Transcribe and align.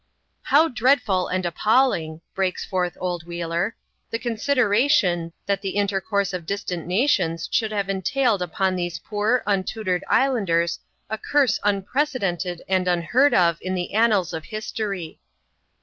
"How 0.51 0.67
dreadful 0.67 1.27
and 1.27 1.45
appalling," 1.45 2.21
breaks 2.33 2.65
forth 2.65 2.97
old 2.99 3.27
Wheeler, 3.27 3.75
"the 4.09 4.17
consideration, 4.17 5.31
that 5.45 5.61
the 5.61 5.75
intercourse 5.77 6.33
of 6.33 6.47
distant 6.47 6.87
nations 6.87 7.47
should 7.51 7.71
have 7.71 7.87
entailed 7.87 8.41
upon 8.41 8.75
these 8.75 8.97
poor, 8.97 9.43
untutored 9.45 10.03
islanders 10.09 10.79
a 11.07 11.19
curse 11.19 11.59
unprecedented 11.63 12.63
and 12.67 12.87
unheard 12.87 13.35
of 13.35 13.59
in 13.61 13.75
the 13.75 13.93
annals 13.93 14.33
of 14.33 14.45
history." 14.45 15.19